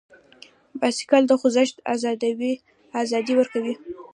بایسکل 0.79 1.23
د 1.27 1.31
خوځښت 1.39 1.77
ازادي 3.01 3.33
ورکوي. 3.39 3.73